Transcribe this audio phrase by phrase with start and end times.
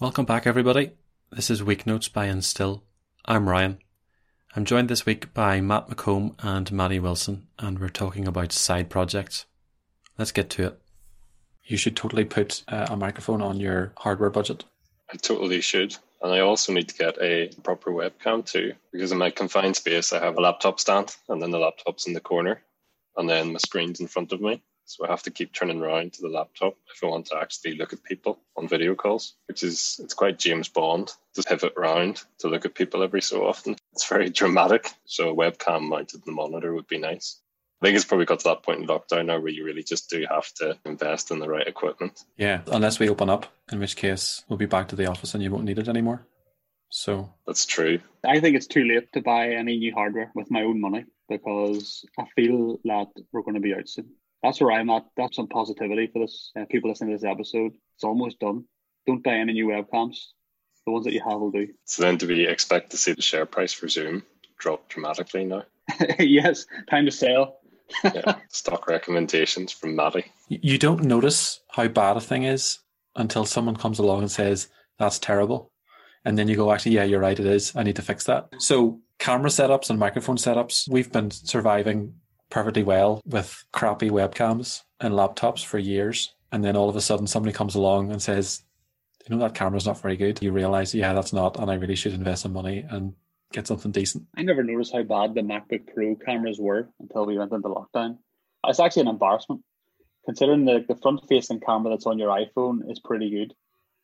[0.00, 0.92] Welcome back, everybody.
[1.30, 2.80] This is Week Notes by Instil.
[3.26, 3.80] I'm Ryan.
[4.56, 8.88] I'm joined this week by Matt McComb and Maddie Wilson, and we're talking about side
[8.88, 9.44] projects.
[10.16, 10.80] Let's get to it.
[11.66, 14.64] You should totally put uh, a microphone on your hardware budget.
[15.12, 15.94] I totally should.
[16.22, 20.14] And I also need to get a proper webcam too, because in my confined space,
[20.14, 22.62] I have a laptop stand and then the laptop's in the corner
[23.18, 24.62] and then my screen's in front of me.
[24.90, 27.76] So I have to keep turning around to the laptop if I want to actually
[27.76, 32.24] look at people on video calls, which is it's quite James Bond to pivot around
[32.40, 33.76] to look at people every so often.
[33.92, 34.90] It's very dramatic.
[35.04, 37.38] So a webcam mounted in the monitor would be nice.
[37.80, 40.10] I think it's probably got to that point in lockdown now where you really just
[40.10, 42.24] do have to invest in the right equipment.
[42.36, 45.42] Yeah, unless we open up, in which case we'll be back to the office and
[45.42, 46.26] you won't need it anymore.
[46.88, 48.00] So that's true.
[48.26, 52.04] I think it's too late to buy any new hardware with my own money because
[52.18, 54.10] I feel that we're going to be out soon
[54.42, 55.04] that's where I'm at.
[55.16, 57.72] That's some positivity for this uh, people listening to this episode.
[57.94, 58.64] It's almost done.
[59.06, 60.16] Don't buy any new webcams.
[60.86, 61.68] The ones that you have will do.
[61.84, 64.22] So then, do we expect to see the share price for Zoom
[64.58, 65.64] drop dramatically now?
[66.18, 67.58] yes, time to sell.
[68.04, 70.30] yeah, stock recommendations from Maddie.
[70.48, 72.78] You don't notice how bad a thing is
[73.16, 74.68] until someone comes along and says
[74.98, 75.72] that's terrible,
[76.24, 77.74] and then you go, actually, yeah, you're right, it is.
[77.74, 78.48] I need to fix that.
[78.58, 82.14] So camera setups and microphone setups, we've been surviving
[82.50, 86.34] perfectly well with crappy webcams and laptops for years.
[86.52, 88.62] And then all of a sudden somebody comes along and says,
[89.28, 90.42] you know, that camera's not very good.
[90.42, 93.14] You realize, yeah, that's not, and I really should invest some money and
[93.52, 94.26] get something decent.
[94.36, 98.18] I never noticed how bad the MacBook Pro cameras were until we went into lockdown.
[98.66, 99.62] It's actually an embarrassment
[100.24, 103.54] considering the, the front facing camera that's on your iPhone is pretty good.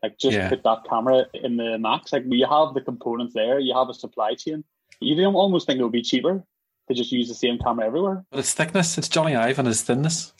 [0.02, 0.48] Like just yeah.
[0.48, 2.12] put that camera in the Macs.
[2.12, 4.64] Like you have the components there, you have a supply chain.
[5.00, 6.44] You don't almost think it would be cheaper
[6.88, 8.24] to just use the same camera everywhere.
[8.30, 8.98] But it's thickness.
[8.98, 10.32] It's Jony Ive and his thinness.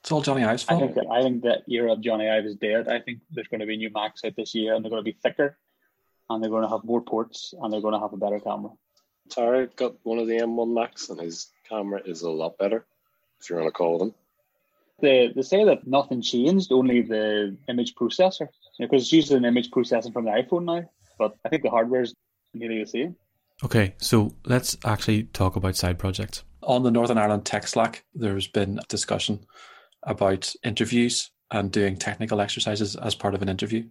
[0.00, 0.82] It's all Jony Ive's fault.
[0.82, 2.88] I think that I think that era of Jony Ive is dead.
[2.88, 5.10] I think there's going to be new Macs out this year, and they're going to
[5.10, 5.58] be thicker,
[6.30, 8.70] and they're going to have more ports, and they're going to have a better camera.
[9.30, 12.86] Tara got one of the M1 Macs, and his camera is a lot better.
[13.40, 14.14] If you want to call them.
[15.00, 19.36] They they say that nothing changed, only the image processor, because you know, it's using
[19.38, 20.88] an image processing from the iPhone now.
[21.18, 22.14] But I think the hardware is
[22.54, 23.16] nearly the same.
[23.64, 26.44] Okay, so let's actually talk about side projects.
[26.62, 29.46] On the Northern Ireland Tech Slack, there's been a discussion
[30.02, 33.84] about interviews and doing technical exercises as part of an interview.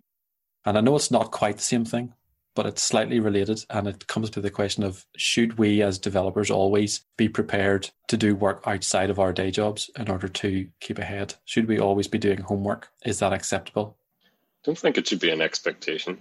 [0.66, 2.14] And I know it's not quite the same thing,
[2.54, 3.64] but it's slightly related.
[3.70, 8.18] And it comes to the question of should we as developers always be prepared to
[8.18, 11.36] do work outside of our day jobs in order to keep ahead?
[11.46, 12.90] Should we always be doing homework?
[13.06, 13.98] Is that acceptable?
[14.24, 14.30] I
[14.64, 16.20] don't think it should be an expectation.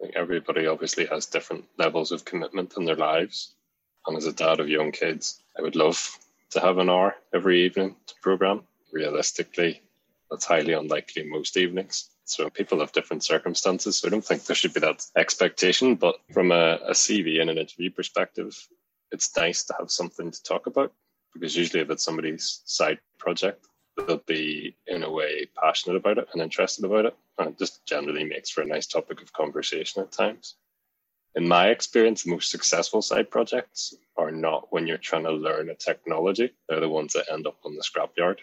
[0.00, 3.54] Like everybody obviously has different levels of commitment in their lives.
[4.06, 6.18] And as a dad of young kids, I would love
[6.50, 8.62] to have an hour every evening to program.
[8.92, 9.82] Realistically,
[10.30, 12.08] that's highly unlikely most evenings.
[12.24, 13.98] So people have different circumstances.
[13.98, 15.96] So I don't think there should be that expectation.
[15.96, 18.56] But from a, a CV and an interview perspective,
[19.12, 20.92] it's nice to have something to talk about
[21.34, 23.66] because usually if it's somebody's side project,
[24.06, 27.16] they'll be in a way passionate about it and interested about it.
[27.38, 30.56] And it just generally makes for a nice topic of conversation at times.
[31.36, 35.70] In my experience, the most successful side projects are not when you're trying to learn
[35.70, 36.52] a technology.
[36.68, 38.38] They're the ones that end up on the scrapyard.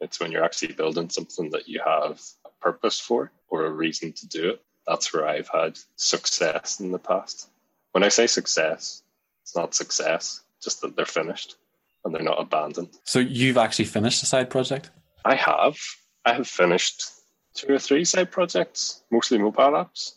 [0.00, 4.12] It's when you're actually building something that you have a purpose for or a reason
[4.12, 4.62] to do it.
[4.86, 7.48] That's where I've had success in the past.
[7.92, 9.02] When I say success,
[9.42, 11.56] it's not success, just that they're finished
[12.06, 12.88] and they're not abandoned.
[13.04, 14.90] So you've actually finished a side project?
[15.24, 15.76] I have.
[16.24, 17.02] I have finished
[17.54, 20.12] two or three side projects, mostly mobile apps.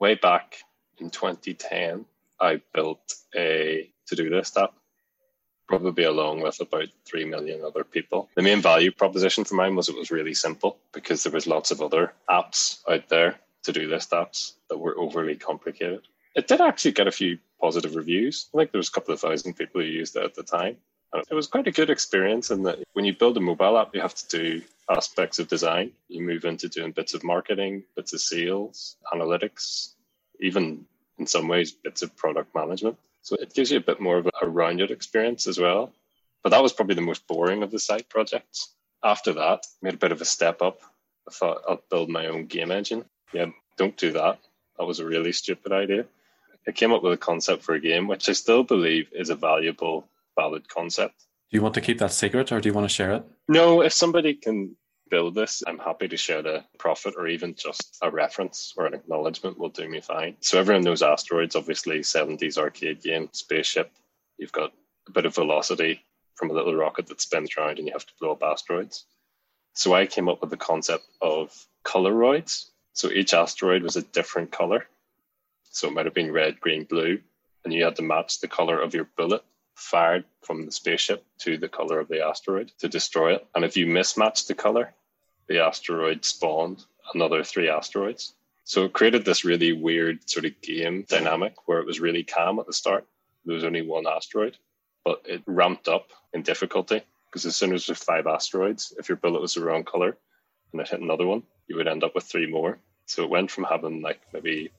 [0.00, 0.56] Way back
[0.98, 2.06] in 2010,
[2.40, 4.74] I built a to do list app,
[5.68, 8.28] probably along with about 3 million other people.
[8.34, 11.70] The main value proposition for mine was it was really simple because there was lots
[11.70, 16.02] of other apps out there, to do list apps, that were overly complicated.
[16.34, 18.48] It did actually get a few positive reviews.
[18.54, 20.76] I think there was a couple of thousand people who used it at the time.
[21.14, 24.00] It was quite a good experience in that when you build a mobile app, you
[24.00, 25.92] have to do aspects of design.
[26.08, 29.92] You move into doing bits of marketing, bits of sales, analytics,
[30.40, 30.86] even
[31.18, 32.98] in some ways, bits of product management.
[33.22, 35.92] So it gives you a bit more of a rounded experience as well.
[36.42, 38.74] But that was probably the most boring of the side projects.
[39.02, 40.80] After that, I made a bit of a step up.
[41.28, 43.04] I thought I'll build my own game engine.
[43.32, 43.46] Yeah,
[43.76, 44.40] don't do that.
[44.78, 46.06] That was a really stupid idea.
[46.66, 49.36] I came up with a concept for a game, which I still believe is a
[49.36, 51.26] valuable valid concept.
[51.50, 53.24] Do you want to keep that secret or do you want to share it?
[53.48, 54.76] No, if somebody can
[55.10, 58.94] build this, I'm happy to share the profit or even just a reference or an
[58.94, 60.36] acknowledgement will do me fine.
[60.40, 63.92] So everyone knows asteroids, obviously 70s arcade game, spaceship.
[64.38, 64.72] You've got
[65.06, 66.02] a bit of velocity
[66.34, 69.06] from a little rocket that spins around and you have to blow up asteroids.
[69.74, 71.52] So I came up with the concept of
[71.84, 72.70] coloroids.
[72.94, 74.86] So each asteroid was a different color.
[75.70, 77.20] So it might have been red, green, blue,
[77.64, 79.42] and you had to match the color of your bullet
[79.74, 83.46] fired from the spaceship to the color of the asteroid to destroy it.
[83.54, 84.94] And if you mismatched the color,
[85.48, 88.34] the asteroid spawned another three asteroids.
[88.64, 92.58] So it created this really weird sort of game dynamic where it was really calm
[92.58, 93.06] at the start.
[93.44, 94.56] There was only one asteroid,
[95.04, 99.16] but it ramped up in difficulty because as soon as there's five asteroids, if your
[99.16, 100.16] bullet was the wrong color
[100.72, 102.78] and it hit another one, you would end up with three more.
[103.06, 104.70] So it went from having like maybe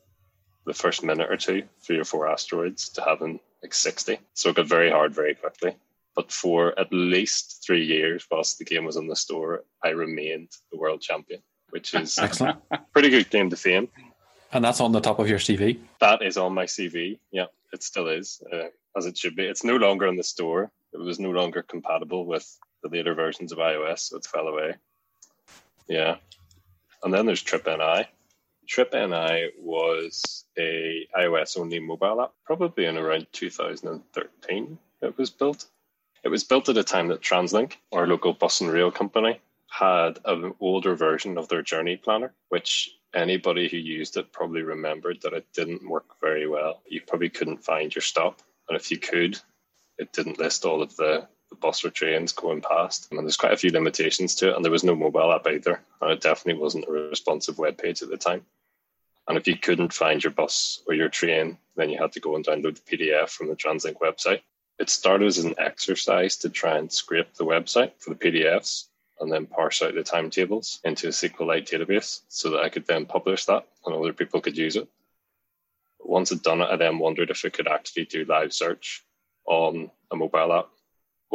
[0.66, 4.20] the first minute or two, three or four asteroids, to having like 60.
[4.36, 5.76] So it got very hard very quickly.
[6.16, 10.50] But for at least three years, whilst the game was in the store, I remained
[10.72, 11.42] the world champion,
[11.72, 12.60] which is excellent.
[12.94, 13.90] Pretty good claim to fame.
[14.54, 15.80] And that's on the top of your CV?
[16.00, 17.18] That is on my CV.
[17.32, 19.46] Yeah, it still is, uh, as it should be.
[19.46, 22.48] It's no longer in the store, it was no longer compatible with
[22.84, 24.76] the later versions of iOS, so it fell away.
[25.88, 26.18] Yeah.
[27.04, 27.42] And then there's
[28.66, 28.92] TripNI.
[28.92, 35.66] TripNI was a iOS only mobile app, probably in around 2013 it was built.
[36.24, 39.40] It was built at a time that TransLink, our local bus and rail company,
[39.70, 45.22] had an older version of their journey planner, which anybody who used it probably remembered
[45.22, 46.82] that it didn't work very well.
[46.88, 48.42] You probably couldn't find your stop.
[48.68, 49.40] And if you could,
[49.98, 53.08] it didn't list all of the, the bus or trains going past.
[53.12, 55.82] And there's quite a few limitations to it, and there was no mobile app either.
[56.02, 58.46] And it definitely wasn't a responsive web page at the time.
[59.28, 62.36] And if you couldn't find your bus or your train, then you had to go
[62.36, 64.42] and download the PDF from the TransLink website.
[64.78, 68.86] It started as an exercise to try and scrape the website for the PDFs
[69.20, 73.06] and then parse out the timetables into a SQLite database so that I could then
[73.06, 74.88] publish that and other people could use it.
[76.02, 79.04] Once I'd done it, I then wondered if it could actually do live search
[79.46, 80.70] on a mobile app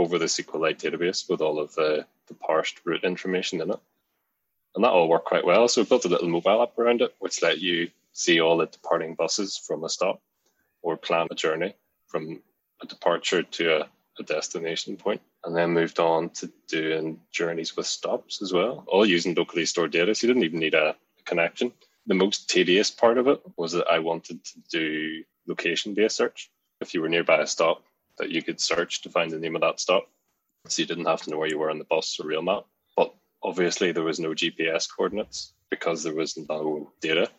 [0.01, 3.79] over the SQLite database with all of the, the parsed route information in it.
[4.75, 5.69] And that all worked quite well.
[5.69, 8.67] So we built a little mobile app around it, which let you see all the
[8.67, 10.23] departing buses from a stop
[10.81, 11.75] or plan a journey
[12.07, 12.41] from
[12.83, 13.89] a departure to a,
[14.19, 15.21] a destination point.
[15.45, 19.93] And then moved on to doing journeys with stops as well, all using locally stored
[19.93, 20.15] data.
[20.15, 21.73] So you didn't even need a, a connection.
[22.07, 26.51] The most tedious part of it was that I wanted to do location based search.
[26.81, 27.85] If you were nearby a stop,
[28.21, 30.09] that you could search to find the name of that stop.
[30.69, 32.65] So you didn't have to know where you were on the bus or rail map.
[32.97, 37.31] But obviously, there was no GPS coordinates because there was no data.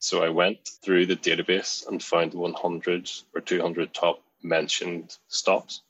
[0.00, 5.82] So I went through the database and found 100 or 200 top mentioned stops,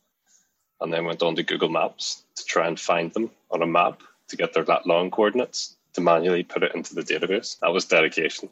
[0.81, 4.03] and then went on to Google Maps to try and find them on a map
[4.29, 7.59] to get their lat long coordinates to manually put it into the database.
[7.61, 8.51] That was dedication.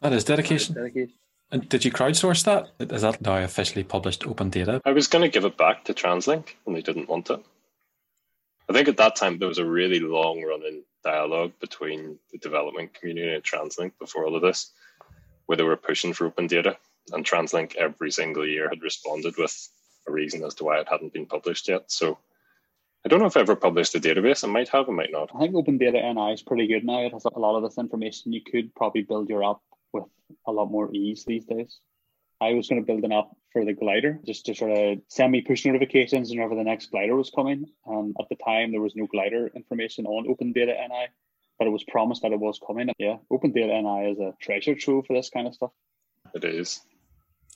[0.00, 0.74] That is dedication.
[0.74, 1.18] That is dedication.
[1.50, 2.70] And did you crowdsource that?
[2.92, 4.82] Is that now officially published open data?
[4.84, 7.40] I was going to give it back to TransLink and they didn't want it.
[8.68, 12.92] I think at that time there was a really long running dialogue between the development
[12.92, 14.72] community and TransLink before all of this,
[15.46, 16.76] where they were pushing for open data.
[17.12, 19.70] And TransLink every single year had responded with
[20.06, 21.90] a reason as to why it hadn't been published yet.
[21.90, 22.18] So
[23.06, 24.44] I don't know if I ever published a database.
[24.44, 25.30] I might have, I might not.
[25.34, 27.00] I think Open Data NI is pretty good now.
[27.06, 28.34] It has a lot of this information.
[28.34, 29.60] You could probably build your app
[29.92, 30.04] with
[30.46, 31.78] a lot more ease these days.
[32.40, 35.32] I was going to build an app for the glider just to sort of send
[35.32, 37.66] me push notifications whenever the next glider was coming.
[37.86, 41.06] And at the time, there was no glider information on Open Data NI,
[41.58, 42.90] but it was promised that it was coming.
[42.98, 45.72] Yeah, Open Data NI is a treasure trove for this kind of stuff.
[46.34, 46.80] It is.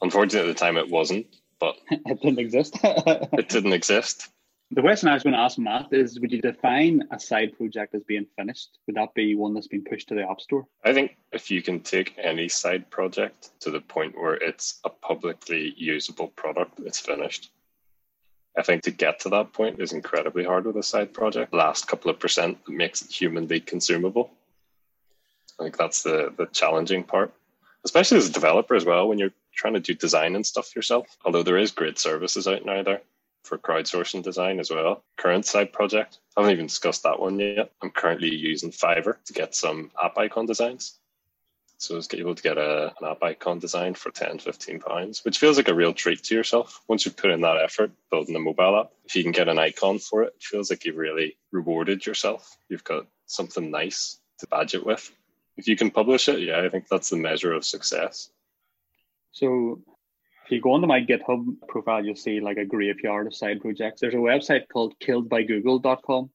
[0.00, 1.26] Unfortunately, at the time, it wasn't,
[1.60, 2.76] but it didn't exist.
[2.82, 4.28] it didn't exist.
[4.74, 7.94] The question I was going to ask Matt is Would you define a side project
[7.94, 8.78] as being finished?
[8.86, 10.66] Would that be one that's been pushed to the App Store?
[10.82, 14.88] I think if you can take any side project to the point where it's a
[14.88, 17.50] publicly usable product, it's finished.
[18.56, 21.52] I think to get to that point is incredibly hard with a side project.
[21.52, 24.30] Last couple of percent that makes it humanly consumable.
[25.60, 27.34] I think that's the, the challenging part,
[27.84, 31.18] especially as a developer as well, when you're trying to do design and stuff yourself.
[31.26, 33.02] Although there is great services out now there
[33.42, 35.04] for crowdsourcing design as well.
[35.16, 37.72] Current side project, I haven't even discussed that one yet.
[37.82, 40.99] I'm currently using Fiverr to get some app icon designs.
[41.78, 45.25] So I was able to get a, an app icon design for 10, 15 pounds,
[45.25, 46.80] which feels like a real treat to yourself.
[46.87, 49.58] Once you put in that effort building a mobile app, if you can get an
[49.58, 52.56] icon for it, it feels like you've really rewarded yourself.
[52.68, 55.11] You've got something nice to badge it with.
[55.56, 58.30] If you can publish it, yeah, I think that's the measure of success.
[59.32, 59.80] So
[60.44, 64.00] if you go onto my GitHub profile, you'll see like a graveyard of side projects.
[64.00, 66.30] There's a website called killedbygoogle.com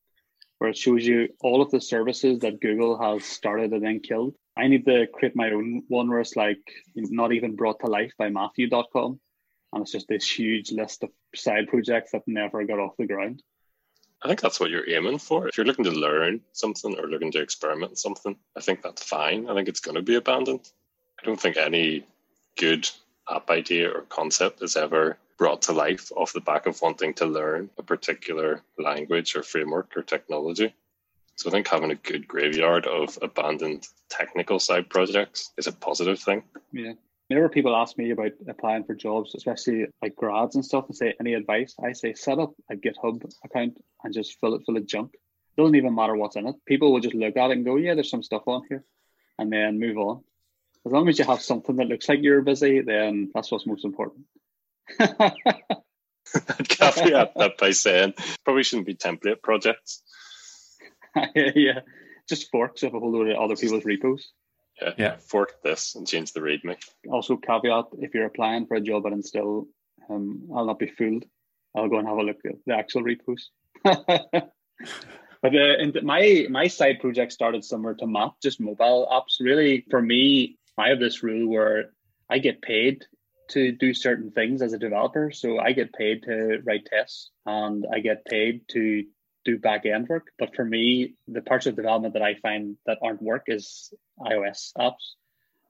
[0.58, 4.36] where it shows you all of the services that Google has started and then killed.
[4.58, 6.62] I need to create my own one where it's like
[6.96, 9.20] not even brought to life by Matthew.com.
[9.74, 13.44] And it's just this huge list of side projects that never got off the ground.
[14.24, 15.48] I think that's what you're aiming for.
[15.48, 19.48] If you're looking to learn something or looking to experiment something, I think that's fine.
[19.48, 20.68] I think it's going to be abandoned.
[21.22, 22.04] I don't think any
[22.58, 22.90] good
[23.30, 27.26] app idea or concept is ever brought to life off the back of wanting to
[27.26, 30.74] learn a particular language or framework or technology.
[31.36, 36.20] So I think having a good graveyard of abandoned technical side projects is a positive
[36.20, 36.44] thing.
[36.72, 36.94] Yeah.
[37.28, 41.14] Whenever people ask me about applying for jobs, especially like grads and stuff, and say
[41.20, 44.88] any advice, I say set up a GitHub account and just fill it full of
[44.88, 45.14] junk.
[45.14, 46.56] It doesn't even matter what's in it.
[46.66, 48.86] People will just look at it and go, "Yeah, there's some stuff on here,"
[49.38, 50.24] and then move on.
[50.86, 53.86] As long as you have something that looks like you're busy, then that's what's most
[53.86, 54.26] important.
[55.00, 60.02] I'd caveat that by saying probably shouldn't be template projects.
[61.36, 61.80] yeah,
[62.28, 64.32] just forks of a whole load of other people's repos.
[64.82, 65.16] Yeah, yeah.
[65.18, 66.78] Fork this and change the README.
[67.10, 69.68] Also, caveat: if you're applying for a job and still,
[70.10, 71.26] um, I'll not be fooled.
[71.76, 73.50] I'll go and have a look at the actual repos.
[73.84, 74.52] but
[75.44, 79.44] uh, my my side project started similar to Matt, just mobile apps.
[79.44, 81.92] Really, for me, I have this rule where
[82.30, 83.06] I get paid
[83.50, 85.32] to do certain things as a developer.
[85.32, 89.04] So I get paid to write tests and I get paid to
[89.46, 90.28] do back end work.
[90.38, 94.74] But for me, the parts of development that I find that aren't work is iOS
[94.78, 95.16] apps.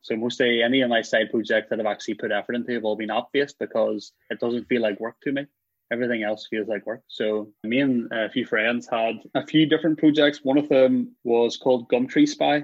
[0.02, 2.96] So mostly any of my side projects that I've actually put effort into have all
[2.96, 5.46] been app based because it doesn't feel like work to me.
[5.92, 7.04] Everything else feels like work.
[7.08, 10.44] So me and a few friends had a few different projects.
[10.44, 12.64] One of them was called Gumtree Spy.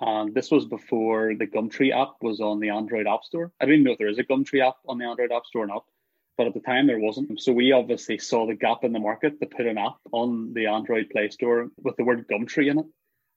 [0.00, 3.52] And this was before the Gumtree app was on the Android App Store.
[3.60, 5.66] I didn't know if there is a Gumtree app on the Android App Store or
[5.66, 5.84] not,
[6.38, 7.38] but at the time there wasn't.
[7.40, 10.66] So we obviously saw the gap in the market to put an app on the
[10.66, 12.86] Android Play Store with the word Gumtree in it.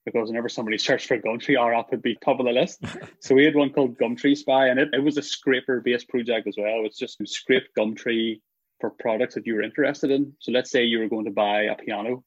[0.06, 2.82] Because whenever somebody searched for Gumtree, our app would be top of the list.
[3.20, 6.48] so we had one called Gumtree Spy, and it, it was a scraper based project
[6.48, 6.86] as well.
[6.86, 8.40] It's just you scrape Gumtree
[8.80, 10.34] for products that you were interested in.
[10.40, 12.24] So let's say you were going to buy a piano.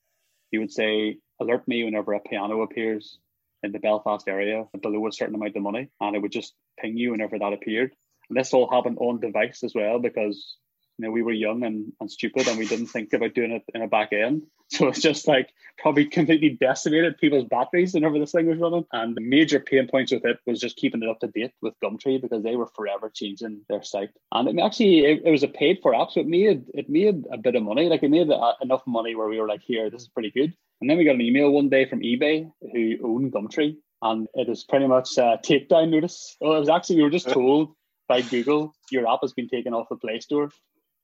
[0.50, 3.18] You would say, alert me whenever a piano appears
[3.62, 6.96] in the Belfast area below a certain amount of money, and it would just ping
[6.96, 7.92] you whenever that appeared.
[8.28, 10.56] And this all happened on device as well because
[10.98, 13.62] you know we were young and, and stupid and we didn't think about doing it
[13.74, 14.42] in a back end.
[14.68, 18.84] So it's just like probably completely decimated people's batteries whenever this thing was running.
[18.92, 21.74] And the major pain points with it was just keeping it up to date with
[21.80, 24.10] Gumtree because they were forever changing their site.
[24.32, 27.26] And it actually it, it was a paid for app, so it made it made
[27.30, 27.88] a bit of money.
[27.88, 30.52] Like it made uh, enough money where we were like, here, this is pretty good.
[30.80, 34.48] And then we got an email one day from eBay who owned Gumtree, and it
[34.48, 36.36] is pretty much a takedown notice.
[36.40, 37.34] Well, it was actually we were just uh.
[37.34, 37.76] told
[38.08, 40.50] by Google your app has been taken off the Play Store,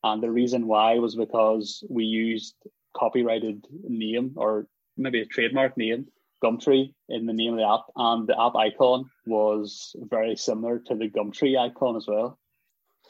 [0.02, 2.54] and the reason why was because we used
[2.96, 4.66] copyrighted name or
[4.96, 6.06] maybe a trademark name
[6.42, 10.94] Gumtree in the name of the app, and the app icon was very similar to
[10.94, 12.38] the Gumtree icon as well.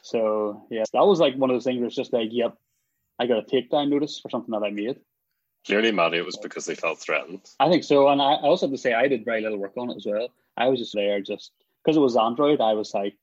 [0.03, 2.57] So yeah, that was like one of those things where it's just like, yep,
[3.19, 4.99] I got a takedown notice for something that I made.
[5.65, 7.47] Clearly, Maddie, it was because they felt threatened.
[7.61, 9.91] I think so, and I, also have to say I did very little work on
[9.91, 10.29] it as well.
[10.57, 12.61] I was just there just because it was Android.
[12.61, 13.17] I was like,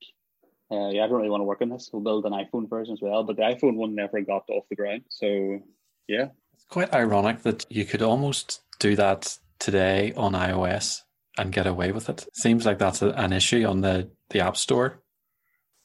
[0.70, 1.90] uh, yeah, I don't really want to work on this.
[1.92, 4.76] We'll build an iPhone version as well, but the iPhone one never got off the
[4.76, 5.02] ground.
[5.08, 5.60] So
[6.06, 11.02] yeah, it's quite ironic that you could almost do that today on iOS
[11.36, 12.26] and get away with it.
[12.34, 15.02] Seems like that's a, an issue on the the App Store,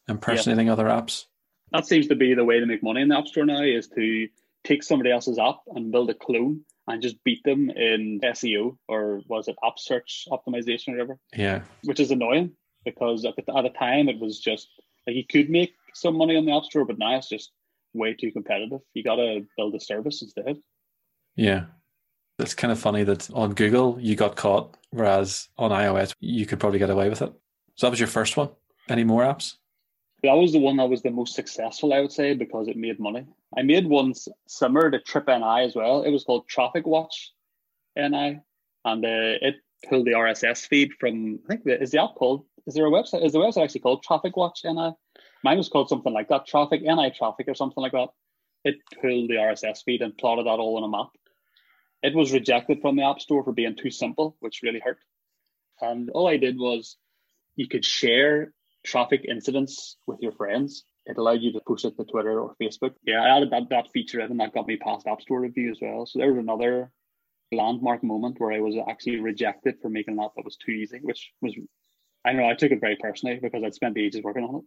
[0.08, 0.74] impersonating yeah.
[0.74, 1.25] other apps.
[1.72, 3.88] That seems to be the way to make money in the App Store now is
[3.89, 4.27] to
[4.63, 9.22] take somebody else's app and build a clone and just beat them in SEO or
[9.27, 11.20] was it app search optimization or whatever.
[11.36, 11.62] Yeah.
[11.84, 12.51] Which is annoying
[12.86, 14.70] because at the, at the time it was just
[15.06, 17.51] like you could make some money on the App Store, but now it's just
[17.94, 18.82] way too competitive.
[18.94, 20.58] You got to build a service instead.
[21.36, 21.65] Yeah.
[22.39, 26.60] It's kind of funny that on Google you got caught, whereas on iOS you could
[26.60, 27.34] probably get away with it.
[27.75, 28.50] So that was your first one.
[28.89, 29.56] Any more apps?
[30.24, 33.00] That was the one that was the most successful, I would say, because it made
[33.00, 33.25] money.
[33.58, 34.13] I made one
[34.48, 36.04] similar to Trip NI as well.
[36.04, 37.32] It was called Traffic Watch
[37.96, 38.39] NI,
[38.86, 39.56] and uh, it
[39.88, 41.39] pulled the RSS feed from.
[41.46, 42.46] I think the, is the app called?
[42.67, 43.24] Is there a website?
[43.25, 44.91] Is the website actually called Traffic Watch NI?
[45.43, 48.10] Mine was called something like that, Traffic NI Traffic or something like that.
[48.63, 51.10] It pulled the RSS feed and plotted that all on a map.
[52.01, 54.98] It was rejected from the App Store for being too simple, which really hurt.
[55.81, 56.98] And all I did was
[57.55, 58.53] you could share
[58.84, 60.84] traffic incidents with your friends.
[61.05, 62.95] It allowed you to post it to Twitter or Facebook.
[63.03, 65.72] Yeah, I added that, that feature in and that got me past App Store review
[65.72, 66.07] as well.
[66.07, 66.91] So there was another
[67.51, 71.31] landmark moment where I was actually rejected for making that that was too easy, which
[71.41, 71.55] was
[72.25, 74.63] I know I took it very personally because I'd spent ages working on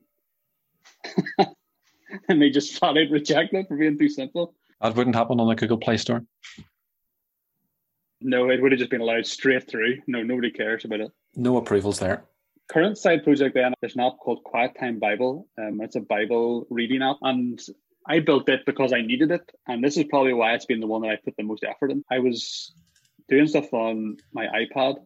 [1.39, 1.49] it.
[2.29, 4.55] and they just flat out rejected for being too simple.
[4.81, 6.25] That wouldn't happen on the Google Play Store.
[8.21, 9.99] No, it would have just been allowed straight through.
[10.07, 11.11] No, nobody cares about it.
[11.35, 12.25] No approvals there
[12.71, 16.67] current side project then there's an app called quiet time bible um, it's a bible
[16.69, 17.59] reading app and
[18.09, 20.87] I built it because I needed it, and this is probably why it's been the
[20.87, 22.03] one that I put the most effort in.
[22.11, 22.73] I was
[23.29, 24.97] doing stuff on my iPad,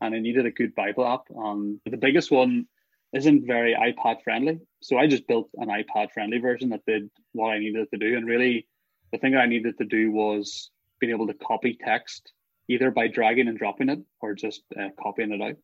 [0.00, 1.24] and I needed a good Bible app.
[1.34, 2.66] And the biggest one
[3.12, 7.50] isn't very iPad friendly, so I just built an iPad friendly version that did what
[7.50, 8.16] I needed to do.
[8.16, 8.66] And really,
[9.12, 12.32] the thing I needed to do was being able to copy text
[12.68, 15.56] either by dragging and dropping it or just uh, copying it out.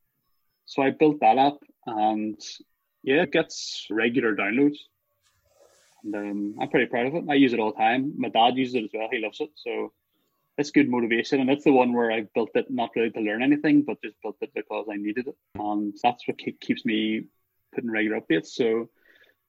[0.65, 2.41] So I built that app, and
[3.05, 4.79] yeah, it gets regular downloads.
[6.03, 7.25] And um, I'm pretty proud of it.
[7.31, 8.15] I use it all the time.
[8.17, 9.09] My dad uses it as well.
[9.11, 9.51] He loves it.
[9.55, 9.93] So
[10.59, 11.41] it's good motivation.
[11.41, 14.21] And it's the one where I built it not really to learn anything, but just
[14.23, 15.37] built it because I needed it.
[15.59, 17.25] And that's what keeps me
[17.75, 18.49] putting regular updates.
[18.49, 18.89] So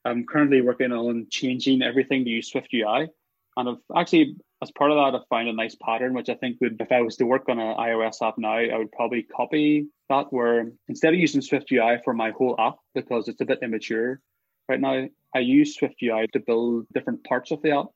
[0.06, 3.08] I'm currently working on changing everything to use Swift UI.
[3.56, 6.58] And I've actually, as part of that, I've found a nice pattern, which I think
[6.62, 9.88] would, if I was to work on an iOS app now, I would probably copy
[10.10, 13.60] that where instead of using Swift UI for my whole app, because it's a bit
[13.62, 14.22] immature
[14.70, 17.88] right now, I use Swift UI to build different parts of the app,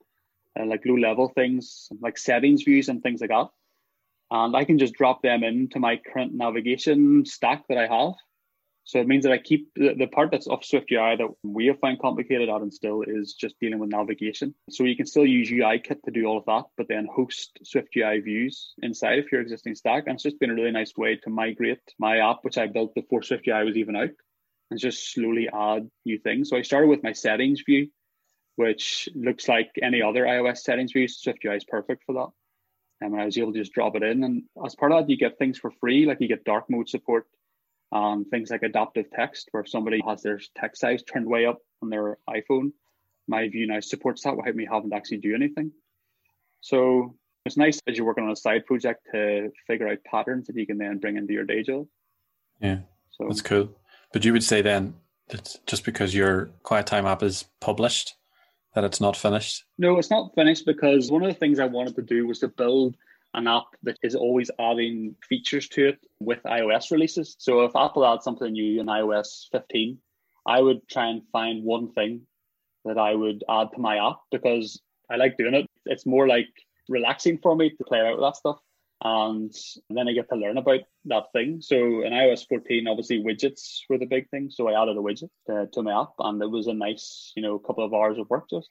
[0.60, 3.48] uh, like low level things, like settings views and things like that.
[4.32, 8.14] And I can just drop them into my current navigation stack that I have.
[8.84, 11.68] So it means that I keep the, the part that's of Swift UI that we
[11.68, 14.56] have found complicated at and still is just dealing with navigation.
[14.70, 17.90] So you can still use UIKit to do all of that, but then host Swift
[17.96, 20.06] UI views inside of your existing stack.
[20.08, 22.96] And it's just been a really nice way to migrate my app, which I built
[22.96, 24.10] before Swift UI was even out,
[24.72, 26.50] and just slowly add new things.
[26.50, 27.90] So I started with my settings view,
[28.56, 31.08] which looks like any other iOS settings view.
[31.08, 33.06] Swift UI is perfect for that.
[33.06, 34.24] Um, and I was able to just drop it in.
[34.24, 36.90] And as part of that, you get things for free, like you get dark mode
[36.90, 37.26] support
[37.92, 41.60] and things like adaptive text, where if somebody has their text size turned way up
[41.82, 42.72] on their iPhone,
[43.28, 45.72] my view now supports that without me having to actually do anything.
[46.62, 47.16] So
[47.46, 50.68] it's nice as you're working on a side project to figure out patterns that you
[50.68, 51.88] can then bring into your day job.
[52.62, 52.80] Yeah,
[53.12, 53.70] so that's cool.
[54.14, 54.94] But you would say then
[55.30, 58.16] that just because your quiet time app is published,
[58.74, 59.66] that it's not finished?
[59.78, 62.48] No, it's not finished because one of the things I wanted to do was to
[62.48, 62.96] build
[63.34, 67.36] an app that is always adding features to it with iOS releases.
[67.40, 69.98] So if Apple adds something new in iOS 15,
[70.46, 72.22] I would try and find one thing
[72.84, 75.68] that I would add to my app because I like doing it.
[75.86, 76.48] It's more like
[76.90, 78.60] relaxing for me to play out with that stuff
[79.04, 79.54] and
[79.90, 81.62] then I get to learn about that thing.
[81.62, 84.50] So in iOS 14, obviously widgets were the big thing.
[84.52, 87.42] So I added a widget to, to my app, and it was a nice, you
[87.42, 88.70] know, couple of hours of work just.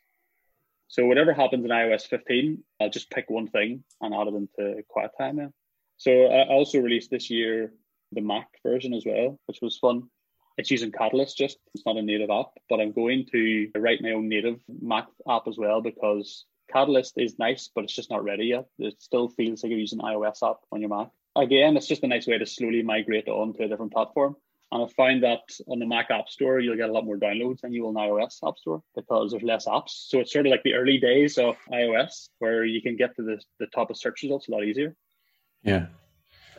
[0.87, 4.83] So whatever happens in iOS 15, I'll just pick one thing and add it into
[4.97, 5.39] QuietTime.
[5.39, 5.49] Yeah.
[5.97, 7.73] So I also released this year
[8.13, 10.09] the Mac version as well, which was fun.
[10.59, 14.13] It's using Catalyst just, it's not a native app, but I'm going to write my
[14.13, 18.47] own native Mac app as well because Catalyst is nice, but it's just not ready
[18.47, 18.67] yet.
[18.79, 21.09] It still feels like you're using iOS app on your Mac.
[21.37, 24.37] Again, it's just a nice way to slowly migrate on to a different platform.
[24.73, 27.61] And I find that on the Mac App Store, you'll get a lot more downloads
[27.61, 29.91] than you will on iOS App Store because there's less apps.
[30.09, 33.23] So it's sort of like the early days of iOS where you can get to
[33.23, 34.95] the, the top of search results a lot easier.
[35.63, 35.87] Yeah.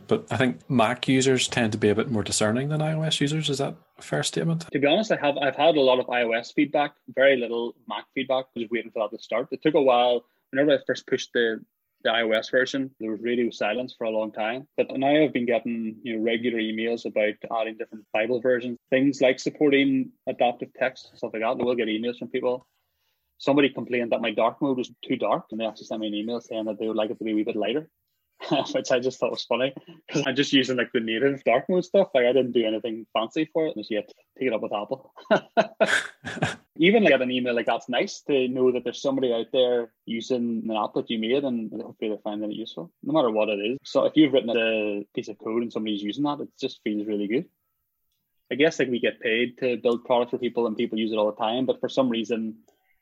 [0.08, 3.50] But I think Mac users tend to be a bit more discerning than iOS users.
[3.50, 4.68] Is that a fair statement?
[4.72, 8.06] To be honest, I have I've had a lot of iOS feedback, very little Mac
[8.14, 8.46] feedback.
[8.56, 9.48] Was waiting for that to start.
[9.52, 10.26] It took a while.
[10.52, 11.64] Whenever I first pushed the
[12.04, 14.68] the iOS version, there was radio silence for a long time.
[14.78, 19.22] But now I've been getting you know regular emails about adding different Bible versions, things
[19.22, 21.48] like supporting adaptive text, stuff like that.
[21.48, 22.68] I will get emails from people.
[23.38, 26.14] Somebody complained that my dark mode was too dark, and they actually sent me an
[26.14, 27.90] email saying that they would like it to be a wee bit lighter.
[28.74, 29.74] which I just thought was funny
[30.08, 32.10] because I'm just using like the native dark mode stuff.
[32.14, 33.76] Like I didn't do anything fancy for it.
[33.76, 35.14] And just yet take it up with Apple.
[36.78, 39.92] Even like get an email like that's nice to know that there's somebody out there
[40.06, 43.50] using an app that you made and hopefully they're finding it useful, no matter what
[43.50, 43.78] it is.
[43.84, 47.08] So if you've written a piece of code and somebody's using that, it just feels
[47.08, 47.46] really good.
[48.52, 51.18] I guess like we get paid to build products for people and people use it
[51.18, 52.56] all the time, but for some reason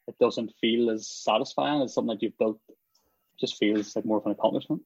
[0.08, 2.60] it doesn't feel as satisfying as something that you've built.
[2.68, 2.76] It
[3.40, 4.82] just feels like more of an accomplishment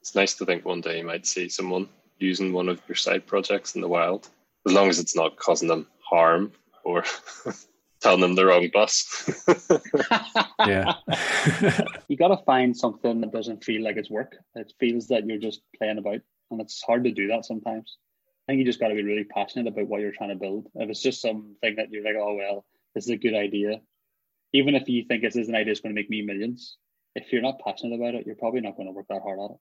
[0.00, 3.26] it's nice to think one day you might see someone using one of your side
[3.26, 4.28] projects in the wild,
[4.66, 6.52] as long as it's not causing them harm
[6.84, 7.04] or
[8.00, 9.30] telling them the wrong bus.
[10.60, 10.94] yeah.
[12.08, 14.36] you got to find something that doesn't feel like it's work.
[14.54, 17.98] It feels that you're just playing about, and it's hard to do that sometimes.
[18.46, 20.68] I think you just got to be really passionate about what you're trying to build.
[20.74, 23.80] If it's just something that you're like, oh well, this is a good idea,
[24.52, 26.76] even if you think this is an idea that's going to make me millions,
[27.14, 29.50] if you're not passionate about it, you're probably not going to work that hard at
[29.50, 29.56] it.